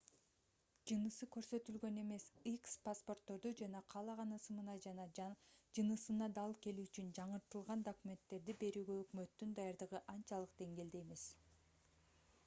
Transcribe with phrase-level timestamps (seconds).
[0.91, 8.57] жынысы көрсөтүлгөн эмес х паспортторду жана каалаган ысымына жана жынысына дал келүү үчүн жаңыртылган документтерди
[8.67, 11.29] берүүгө өкмөттүн даярдыгы анчалык деңгээлде эмес